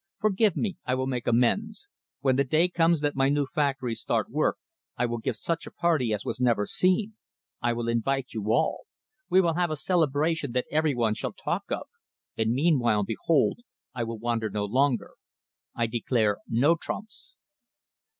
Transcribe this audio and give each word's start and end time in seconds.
Forgive 0.17 0.55
me, 0.57 0.77
I 0.83 0.95
will 0.95 1.05
make 1.05 1.27
amends. 1.27 1.87
When 2.21 2.35
the 2.35 2.43
day 2.43 2.67
comes 2.69 3.01
that 3.01 3.15
my 3.15 3.29
new 3.29 3.45
factories 3.45 4.01
start 4.01 4.31
work, 4.31 4.57
I 4.97 5.05
will 5.05 5.19
give 5.19 5.35
such 5.35 5.67
a 5.67 5.71
party 5.71 6.11
as 6.11 6.25
was 6.25 6.41
never 6.41 6.65
seen. 6.65 7.17
I 7.61 7.73
will 7.73 7.87
invite 7.87 8.33
you 8.33 8.51
all. 8.51 8.85
We 9.29 9.41
will 9.41 9.53
have 9.53 9.69
a 9.69 9.75
celebration 9.77 10.53
that 10.53 10.65
every 10.71 10.95
one 10.95 11.13
shall 11.13 11.33
talk 11.33 11.65
of. 11.69 11.87
And 12.35 12.49
meanwhile, 12.51 13.03
behold! 13.03 13.59
I 13.93 14.03
will 14.03 14.17
wander 14.17 14.49
no 14.49 14.65
longer. 14.65 15.11
I 15.75 15.85
declare 15.85 16.37
no 16.47 16.73
trumps." 16.75 17.35